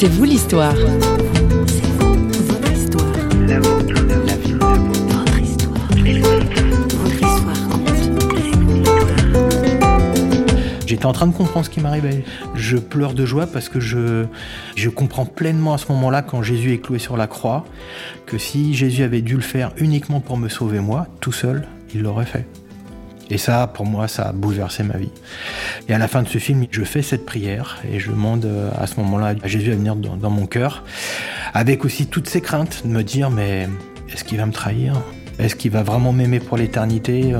[0.00, 0.76] C'est vous l'histoire.
[10.86, 12.22] J'étais en train de comprendre ce qui m'arrivait.
[12.54, 14.26] Je pleure de joie parce que je,
[14.76, 17.64] je comprends pleinement à ce moment-là, quand Jésus est cloué sur la croix,
[18.24, 22.02] que si Jésus avait dû le faire uniquement pour me sauver moi, tout seul, il
[22.02, 22.46] l'aurait fait.
[23.30, 25.10] Et ça, pour moi, ça a bouleversé ma vie.
[25.88, 28.70] Et à la fin de ce film, je fais cette prière et je demande euh,
[28.78, 30.84] à ce moment-là à Jésus à venir dans, dans mon cœur,
[31.52, 33.68] avec aussi toutes ces craintes de me dire, mais
[34.12, 34.94] est-ce qu'il va me trahir?
[35.38, 37.34] Est-ce qu'il va vraiment m'aimer pour l'éternité?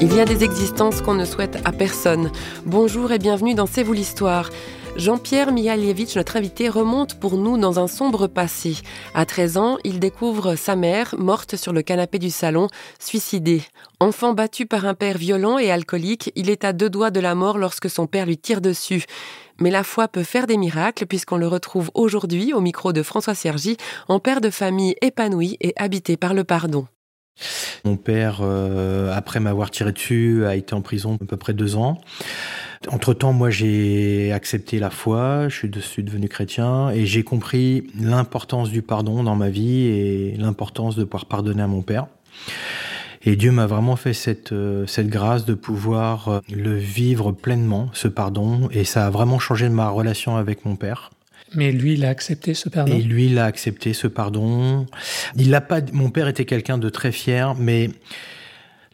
[0.00, 2.30] Il y a des existences qu'on ne souhaite à personne.
[2.64, 4.50] Bonjour et bienvenue dans C'est vous l'histoire.
[4.96, 8.76] Jean-Pierre Mihalievitch, notre invité, remonte pour nous dans un sombre passé.
[9.12, 12.68] À 13 ans, il découvre sa mère, morte sur le canapé du salon,
[12.98, 13.62] suicidée.
[14.00, 17.34] Enfant battu par un père violent et alcoolique, il est à deux doigts de la
[17.34, 19.04] mort lorsque son père lui tire dessus.
[19.60, 23.34] Mais la foi peut faire des miracles puisqu'on le retrouve aujourd'hui au micro de François
[23.34, 23.76] Sergi
[24.08, 26.86] en père de famille épanoui et habité par le pardon.
[27.84, 31.76] Mon père, euh, après m'avoir tiré dessus, a été en prison à peu près deux
[31.76, 32.00] ans.
[32.88, 38.82] Entre-temps, moi, j'ai accepté la foi, je suis devenu chrétien et j'ai compris l'importance du
[38.82, 42.06] pardon dans ma vie et l'importance de pouvoir pardonner à mon père.
[43.28, 47.88] Et Dieu m'a vraiment fait cette, euh, cette grâce de pouvoir euh, le vivre pleinement,
[47.92, 51.10] ce pardon, et ça a vraiment changé ma relation avec mon père.
[51.54, 52.94] Mais lui, il a accepté ce pardon?
[52.94, 54.86] Et lui, il a accepté ce pardon.
[55.36, 55.80] Il l'a pas.
[55.92, 57.90] Mon père était quelqu'un de très fier, mais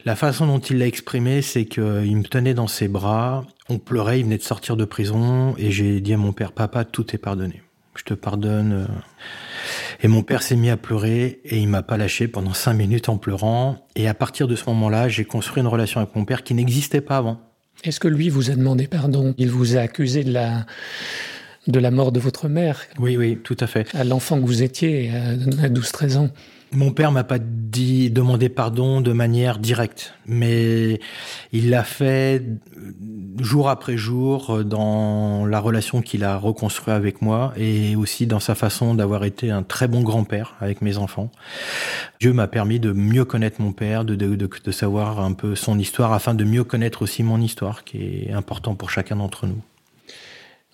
[0.05, 1.83] la façon dont il l'a exprimé, c'est qu'il
[2.15, 3.45] me tenait dans ses bras.
[3.69, 4.19] On pleurait.
[4.19, 7.19] Il venait de sortir de prison, et j'ai dit à mon père, papa, tout est
[7.19, 7.61] pardonné.
[7.95, 8.87] Je te pardonne.
[10.01, 13.07] Et mon père s'est mis à pleurer et il m'a pas lâché pendant cinq minutes
[13.07, 13.87] en pleurant.
[13.95, 17.01] Et à partir de ce moment-là, j'ai construit une relation avec mon père qui n'existait
[17.01, 17.39] pas avant.
[17.83, 19.35] Est-ce que lui vous a demandé pardon?
[19.37, 20.65] Il vous a accusé de la
[21.67, 22.81] de la mort de votre mère.
[22.99, 23.93] Oui, oui, tout à fait.
[23.95, 25.35] À l'enfant que vous étiez à
[25.69, 26.29] 12-13 ans.
[26.75, 30.99] Mon père m'a pas dit demandé pardon de manière directe, mais
[31.51, 32.43] il l'a fait
[33.39, 38.55] jour après jour dans la relation qu'il a reconstruite avec moi et aussi dans sa
[38.55, 41.31] façon d'avoir été un très bon grand-père avec mes enfants.
[42.19, 45.77] Dieu m'a permis de mieux connaître mon père, de, de, de savoir un peu son
[45.77, 49.61] histoire afin de mieux connaître aussi mon histoire qui est important pour chacun d'entre nous.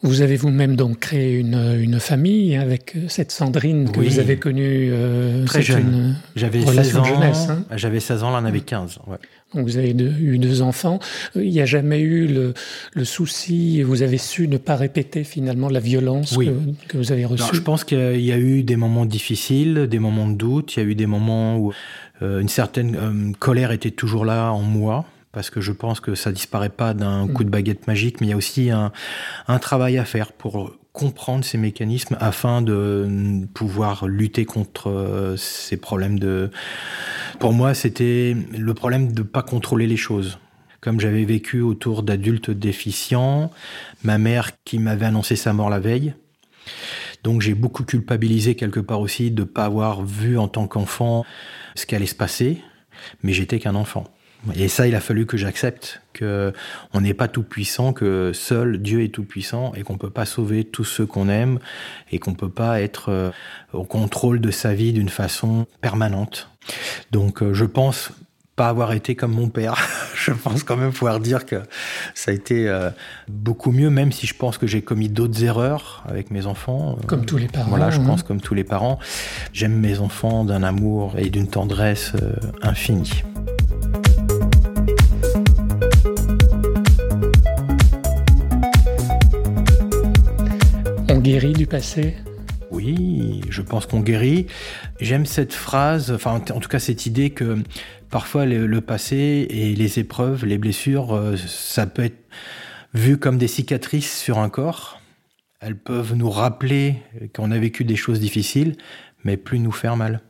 [0.01, 4.07] Vous avez vous-même donc créé une, une, famille avec cette Sandrine que oui.
[4.07, 6.15] vous avez connue euh, très jeune.
[6.37, 7.03] J'avais 16 ans.
[7.05, 8.99] Hein J'avais 16 ans, là, on avait 15.
[9.07, 9.17] Ouais.
[9.53, 10.99] Donc vous avez deux, eu deux enfants.
[11.35, 12.53] Il n'y a jamais eu le,
[12.93, 16.49] le, souci, vous avez su ne pas répéter finalement la violence oui.
[16.87, 17.43] que, que, vous avez reçue?
[17.43, 20.77] Non, je pense qu'il y a eu des moments difficiles, des moments de doute.
[20.77, 21.73] Il y a eu des moments où
[22.21, 26.15] euh, une certaine euh, colère était toujours là en moi parce que je pense que
[26.15, 28.91] ça disparaît pas d'un coup de baguette magique, mais il y a aussi un,
[29.47, 36.19] un, travail à faire pour comprendre ces mécanismes afin de pouvoir lutter contre ces problèmes
[36.19, 36.49] de...
[37.39, 40.39] Pour moi, c'était le problème de pas contrôler les choses.
[40.81, 43.51] Comme j'avais vécu autour d'adultes déficients,
[44.03, 46.13] ma mère qui m'avait annoncé sa mort la veille,
[47.23, 51.25] donc j'ai beaucoup culpabilisé quelque part aussi de ne pas avoir vu en tant qu'enfant
[51.75, 52.61] ce qui allait se passer,
[53.23, 54.05] mais j'étais qu'un enfant.
[54.55, 56.53] Et ça, il a fallu que j'accepte que
[56.93, 60.25] on n'est pas tout puissant, que seul Dieu est tout puissant et qu'on peut pas
[60.25, 61.59] sauver tous ceux qu'on aime
[62.11, 63.31] et qu'on peut pas être euh,
[63.73, 66.49] au contrôle de sa vie d'une façon permanente.
[67.11, 68.11] Donc, euh, je pense
[68.55, 69.75] pas avoir été comme mon père.
[70.15, 71.61] je pense quand même pouvoir dire que
[72.15, 72.89] ça a été euh,
[73.27, 76.97] beaucoup mieux, même si je pense que j'ai commis d'autres erreurs avec mes enfants.
[77.07, 77.69] Comme tous les parents.
[77.69, 78.99] Voilà, je pense comme tous les parents.
[79.51, 82.13] J'aime mes enfants d'un amour et d'une tendresse
[82.61, 83.23] infinie.
[91.29, 92.15] Guérit du passé?
[92.71, 94.47] Oui, je pense qu'on guérit.
[94.99, 97.59] J'aime cette phrase, enfin en tout cas cette idée que
[98.09, 102.27] parfois le, le, passé et les épreuves, les blessures, euh, ça peut être
[102.95, 105.01] vu comme des cicatrices sur un corps.
[105.59, 106.95] Elles peuvent nous rappeler
[107.35, 108.75] qu'on a vécu des choses difficiles,
[109.23, 110.21] mais plus nous faire mal.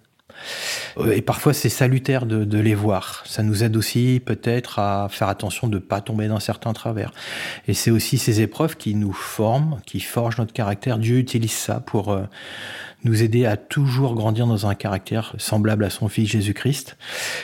[1.12, 3.24] Et parfois, c'est salutaire de, de, les voir.
[3.26, 7.12] Ça nous aide aussi peut-être à faire attention de ne pas tomber dans certains travers.
[7.68, 10.98] Et c'est aussi ces épreuves qui nous forment, qui forgent notre caractère.
[10.98, 12.24] Dieu utilise ça pour euh,
[13.04, 16.98] nous aider à toujours grandir dans un caractère semblable à son Fils Jésus-Christ.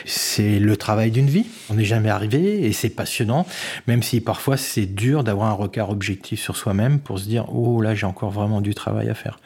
[0.04, 1.46] C'est le travail d'une vie.
[1.70, 3.46] On n'est jamais arrivé et c'est passionnant,
[3.86, 7.80] même si parfois c'est dur d'avoir un regard objectif sur soi-même pour se dire oh
[7.80, 9.38] là j'ai encore vraiment du travail à faire.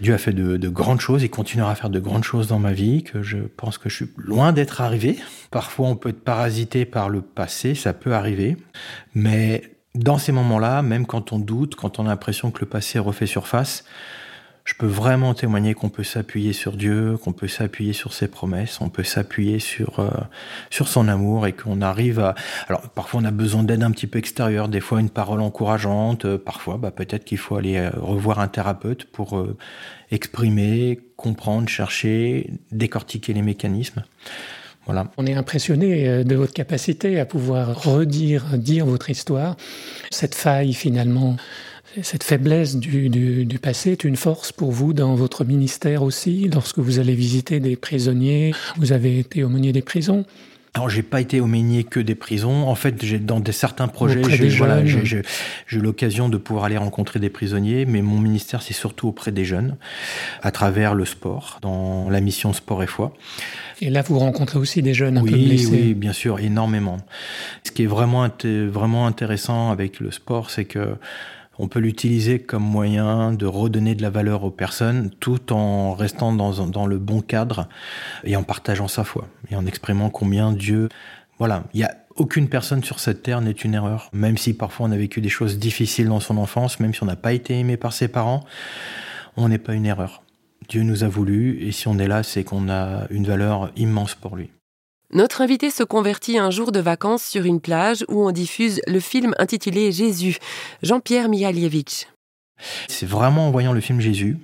[0.00, 2.58] Dieu a fait de, de grandes choses, il continuera à faire de grandes choses dans
[2.58, 5.18] ma vie que je pense que je suis loin d'être arrivé.
[5.50, 8.56] Parfois on peut être parasité par le passé, ça peut arriver,
[9.14, 9.62] mais
[9.94, 13.26] dans ces moments-là, même quand on doute, quand on a l'impression que le passé refait
[13.26, 13.84] surface,
[14.64, 18.80] je peux vraiment témoigner qu'on peut s'appuyer sur Dieu, qu'on peut s'appuyer sur ses promesses,
[18.80, 20.10] on peut s'appuyer sur euh,
[20.70, 22.34] sur son amour et qu'on arrive à.
[22.68, 26.24] Alors parfois on a besoin d'aide un petit peu extérieure, des fois une parole encourageante,
[26.24, 29.44] euh, parfois bah, peut-être qu'il faut aller euh, revoir un thérapeute pour
[30.10, 34.04] exprimer, comprendre, chercher, décortiquer les mécanismes.
[34.86, 35.10] Voilà.
[35.16, 39.56] On est impressionné de votre capacité à pouvoir redire, dire votre histoire.
[40.10, 41.36] Cette faille finalement
[42.02, 46.98] cette faiblesse du, passé est une force pour vous dans votre ministère aussi, lorsque vous
[46.98, 50.24] allez visiter des prisonniers, vous avez été aumônier des prisons?
[50.74, 52.68] Alors j'ai pas été aumônier que des prisons.
[52.68, 55.24] En fait, j'ai dans des certains projets, j'ai voilà, eu
[55.72, 59.76] l'occasion de pouvoir aller rencontrer des prisonniers, mais mon ministère c'est surtout auprès des jeunes,
[60.42, 63.12] à travers le sport, dans la mission Sport et Foi.
[63.80, 65.70] Et là, vous rencontrez aussi des jeunes un oui, peu blessés.
[65.72, 66.98] Oui, bien sûr, énormément.
[67.64, 70.96] Ce qui est vraiment vraiment intéressant avec le sport, c'est que
[71.60, 76.32] on peut l'utiliser comme moyen de redonner de la valeur aux personnes tout en restant
[76.32, 77.68] dans, le bon cadre
[78.24, 80.88] et en partageant sa foi et en exprimant combien Dieu...
[81.38, 84.86] Voilà, il y a aucune personne sur cette terre n'est une erreur, même si parfois
[84.86, 87.58] on a vécu des choses difficiles dans son enfance, même si on n'a pas été
[87.58, 88.44] aimé par ses parents,
[89.36, 90.22] on n'est pas une erreur.
[90.68, 94.14] Dieu nous a voulu et si on est là, c'est qu'on a une valeur immense
[94.14, 94.50] pour lui.
[95.12, 99.00] Notre invité se convertit un jour de vacances sur une plage où on diffuse le
[99.00, 100.36] film intitulé Jésus,
[100.84, 102.06] Jean-Pierre Mihaljevic.
[102.86, 104.38] C'est vraiment en voyant le film Jésus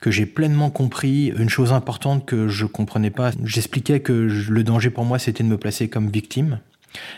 [0.00, 3.32] que j'ai pleinement compris une chose importante que je comprenais pas.
[3.44, 6.60] J'expliquais que le danger pour moi c'était de me placer comme victime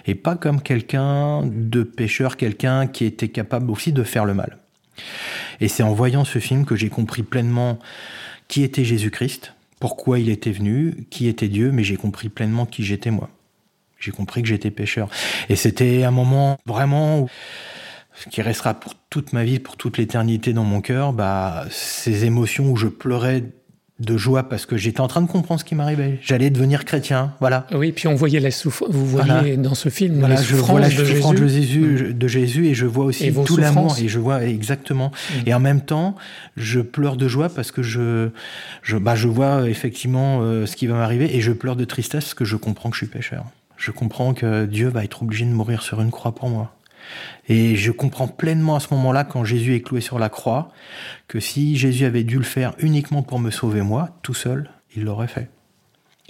[0.06, 4.58] et pas comme quelqu'un de pécheur, quelqu'un qui était capable aussi de faire le mal.
[5.60, 7.78] Et c'est en voyant ce film que j'ai compris pleinement
[8.48, 12.82] qui était Jésus-Christ, pourquoi il était venu, qui était Dieu, mais j'ai compris pleinement qui
[12.82, 13.30] j'étais moi.
[13.98, 15.08] J'ai compris que j'étais pécheur.
[15.48, 17.28] Et c'était un moment vraiment
[18.30, 22.70] qui restera pour toute ma vie, pour toute l'éternité dans mon cœur, bah, ces émotions
[22.70, 23.44] où je pleurais
[23.98, 26.18] de joie parce que j'étais en train de comprendre ce qui m'arrivait.
[26.22, 27.66] J'allais devenir chrétien, voilà.
[27.72, 28.90] Oui, puis on voyait la souffrance.
[28.90, 32.66] Vous voyez dans ce film voilà, la je vois la souffrance de Jésus, de Jésus,
[32.66, 35.10] et je vois aussi tout l'amour et je vois exactement.
[35.10, 35.48] Mm.
[35.48, 36.14] Et en même temps,
[36.56, 38.28] je pleure de joie parce que je,
[38.82, 42.24] je, bah, je vois effectivement euh, ce qui va m'arriver et je pleure de tristesse
[42.24, 43.46] parce que je comprends que je suis pécheur.
[43.78, 46.75] Je comprends que Dieu va être obligé de mourir sur une croix pour moi.
[47.48, 50.70] Et je comprends pleinement à ce moment-là, quand Jésus est cloué sur la croix,
[51.28, 55.04] que si Jésus avait dû le faire uniquement pour me sauver moi, tout seul, il
[55.04, 55.48] l'aurait fait.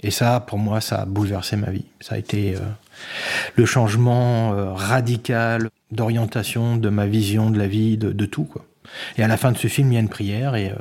[0.03, 1.85] Et ça, pour moi, ça a bouleversé ma vie.
[2.01, 2.59] Ça a été euh,
[3.55, 8.47] le changement euh, radical d'orientation de ma vision de la vie, de, tout.
[9.17, 10.75] Et à la fin de ce film, il y a une prière et, euh,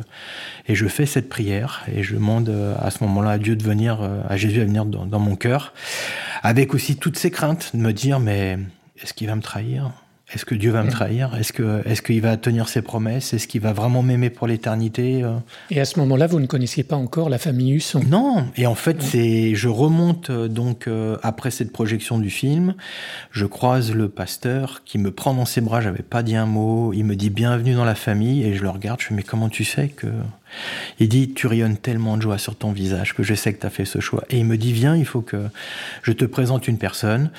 [0.74, 4.36] je fais cette prière et je demande à ce moment-là à Dieu de venir, à
[4.36, 5.72] Jésus à venir dans, dans mon cœur,
[6.42, 8.58] avec aussi toutes ces craintes de me dire mais
[9.02, 9.92] est-ce qu'il va me trahir?
[10.32, 11.36] Est-ce que Dieu va me trahir?
[11.36, 13.32] Est-ce que est-ce qu'il va tenir ses promesses?
[13.32, 15.36] Est-ce qu'il va vraiment m'aimer pour l'éternité euh?
[15.70, 18.02] Et à ce moment-là, vous ne connaissiez pas encore la famille Husson?
[18.08, 18.44] Non.
[18.56, 22.74] Et en fait, c'est je remonte euh, donc euh, après cette projection du film,
[23.30, 25.80] je croise le pasteur qui me prend dans ses bras.
[25.80, 26.92] J'avais pas dit un mot.
[26.92, 29.00] Il me dit bienvenue dans la famille et je le regarde.
[29.00, 30.08] Je fais mais comment tu sais que
[30.98, 33.66] il dit, tu rayonnes tellement de joie sur ton visage que je sais que tu
[33.66, 34.24] as fait ce choix.
[34.30, 35.46] Et il me dit, viens, il faut que
[36.02, 37.30] je te présente une personne.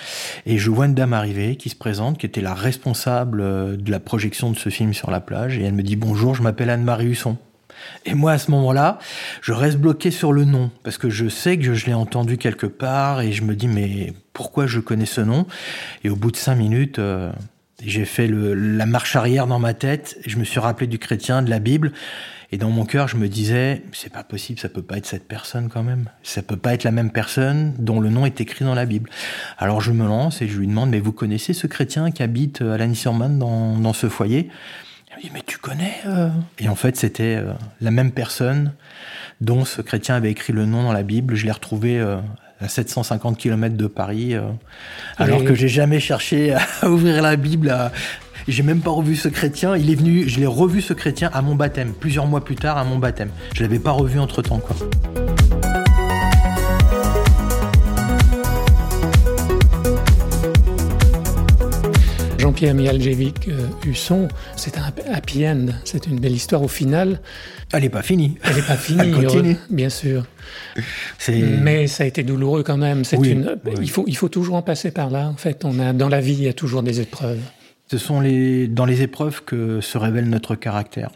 [0.45, 3.91] Et je vois une dame arriver qui se présente, qui était la responsable euh, de
[3.91, 5.57] la projection de ce film sur la plage.
[5.57, 7.37] Et elle me dit, bonjour, je m'appelle Anne-Marie Husson.
[8.05, 8.99] Et moi, à ce moment-là,
[9.41, 12.65] je reste bloqué sur le nom, parce que je sais que je l'ai entendu quelque
[12.65, 15.45] part, et je me dis, mais pourquoi je connais ce nom?
[16.03, 17.31] Et au bout de cinq minutes, euh,
[17.83, 21.49] j'ai fait la marche arrière dans ma tête, je me suis rappelé du chrétien, de
[21.49, 21.91] la Bible,
[22.51, 25.27] et dans mon cœur, je me disais, c'est pas possible, ça peut pas être cette
[25.27, 26.09] personne quand même.
[26.23, 29.09] Ça peut pas être la même personne dont le nom est écrit dans la Bible.
[29.57, 32.61] Alors je me lance et je lui demande, mais vous connaissez ce chrétien qui habite
[32.61, 34.49] à la dans, dans ce foyer?
[35.09, 36.29] Il me dit, mais tu connais euh?
[36.59, 37.51] Et en fait, c'était euh,
[37.81, 38.73] la même personne
[39.41, 41.35] dont ce chrétien avait écrit le nom dans la Bible.
[41.35, 42.17] Je l'ai retrouvé euh,
[42.61, 44.35] à 750 km de Paris,
[45.17, 47.91] alors que j'ai jamais cherché à ouvrir la Bible, à,
[48.47, 49.75] j'ai même pas revu ce chrétien.
[49.75, 52.77] Il est venu, je l'ai revu ce chrétien à mon baptême, plusieurs mois plus tard
[52.77, 53.29] à mon baptême.
[53.53, 54.75] Je l'avais pas revu entre temps, quoi.
[62.39, 67.19] Jean-Pierre Mihaljevic euh, Husson, c'est un happy end, c'est une belle histoire au final.
[67.73, 68.37] Elle n'est pas finie.
[68.43, 69.57] Elle n'est pas finie, Elle continue.
[69.69, 70.25] bien sûr.
[71.27, 73.03] Mais ça a été douloureux quand même.
[73.21, 73.57] une...
[73.81, 75.27] Il, faut, il faut toujours en passer par là.
[75.27, 77.41] En fait, on a, dans la vie, il y a toujours des épreuves.
[77.89, 81.11] Ce sont les, dans les épreuves que se révèle notre caractère.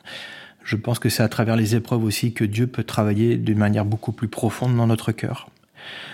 [0.63, 3.85] Je pense que c'est à travers les épreuves aussi que Dieu peut travailler d'une manière
[3.85, 5.49] beaucoup plus profonde dans notre cœur.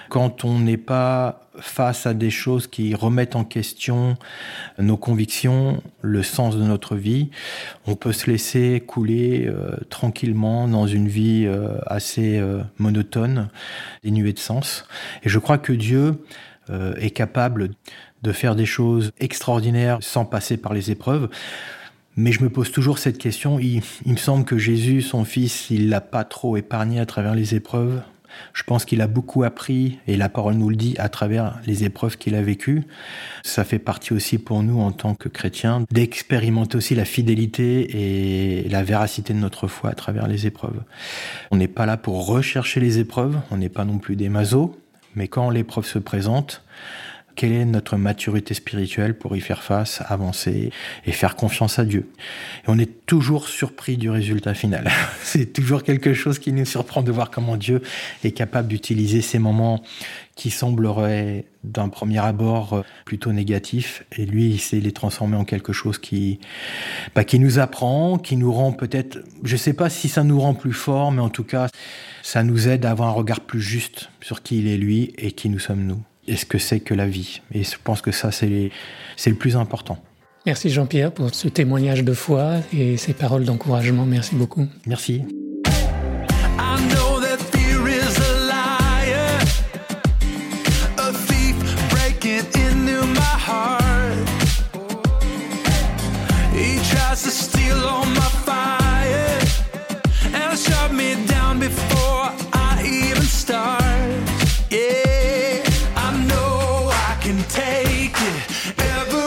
[0.10, 4.16] Quand on n'est pas face à des choses qui remettent en question
[4.80, 7.30] nos convictions, le sens de notre vie,
[7.86, 13.50] on peut se laisser couler euh, tranquillement dans une vie euh, assez euh, monotone,
[14.04, 14.86] dénuée de sens.
[15.24, 16.24] Et je crois que Dieu
[16.98, 17.70] est capable
[18.24, 21.30] de faire des choses extraordinaires sans passer par les épreuves.
[22.16, 23.60] Mais je me pose toujours cette question.
[23.60, 27.54] Il, me semble que Jésus, son fils, il l'a pas trop épargné à travers les
[27.54, 28.02] épreuves.
[28.54, 31.84] Je pense qu'il a beaucoup appris, et la parole nous le dit, à travers les
[31.84, 32.84] épreuves qu'il a vécues.
[33.44, 38.70] Ça fait partie aussi pour nous, en tant que chrétiens, d'expérimenter aussi la fidélité et
[38.70, 40.82] la véracité de notre foi à travers les épreuves.
[41.52, 44.72] On n'est pas là pour rechercher les épreuves, on n'est pas non plus des masos,
[45.16, 46.64] mais quand l'épreuve se présente,
[47.38, 50.72] quelle est notre maturité spirituelle pour y faire face, avancer
[51.06, 52.10] et faire confiance à Dieu.
[52.63, 54.89] Et on est toujours surpris du résultat final.
[55.24, 57.82] C'est toujours quelque chose qui nous surprend de voir comment Dieu
[58.24, 59.84] est capable d'utiliser ces moments
[60.36, 65.74] qui sembleraient d'un premier abord plutôt négatifs, et lui, il sait les transformer en quelque
[65.74, 66.39] chose qui,
[67.15, 70.53] bah, qui nous apprend, qui nous rend peut-être, je sais pas si ça nous rend
[70.53, 71.67] plus fort, mais en tout cas,
[72.24, 75.32] ça nous aide à avoir un regard plus juste sur qui il est lui et
[75.32, 77.41] qui nous sommes nous et ce que c'est que la vie?
[77.53, 78.72] Et je pense que ça, c'est
[79.25, 79.98] le plus important.
[80.46, 84.05] Merci Jean-Pierre pour ce témoignage de foi et ces paroles d'encouragement.
[84.05, 84.65] Merci beaucoup.
[84.86, 85.24] Merci.
[108.20, 108.42] Yeah.
[108.80, 109.26] Ever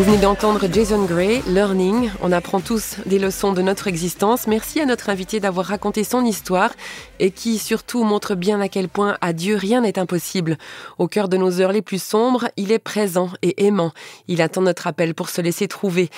[0.00, 2.10] Vous venez d'entendre Jason Gray, Learning.
[2.22, 4.46] On apprend tous des leçons de notre existence.
[4.46, 6.72] Merci à notre invité d'avoir raconté son histoire
[7.18, 10.56] et qui surtout montre bien à quel point à Dieu rien n'est impossible.
[10.96, 13.92] Au cœur de nos heures les plus sombres, il est présent et aimant.
[14.26, 16.08] Il attend notre appel pour se laisser trouver.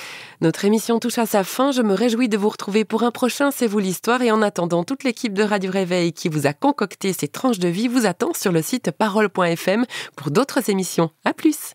[0.40, 1.72] Notre émission touche à sa fin.
[1.72, 4.84] Je me réjouis de vous retrouver pour un prochain C'est vous l'histoire et en attendant,
[4.84, 8.32] toute l'équipe de Radio Réveil qui vous a concocté ces tranches de vie vous attend
[8.32, 11.10] sur le site parole.fm pour d'autres émissions.
[11.24, 11.74] À plus!